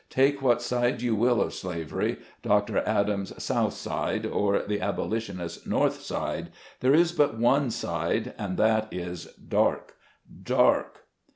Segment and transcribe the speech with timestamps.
[0.09, 2.79] take what side you will of slavery— Dr.
[2.87, 8.57] Adams' "South side", or the Aboli tionist's North side— there is but one side, and
[8.57, 9.93] that is dark,
[10.41, 11.03] dark.